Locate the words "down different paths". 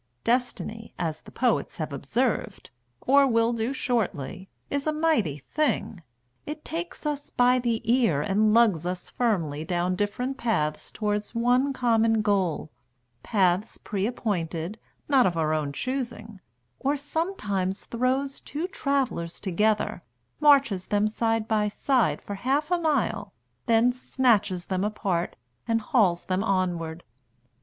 9.63-10.89